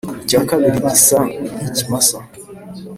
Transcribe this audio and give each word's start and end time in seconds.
icya 0.23 0.39
kabiri 0.49 0.77
gisa 0.89 1.19
n’ikimasa, 1.59 2.19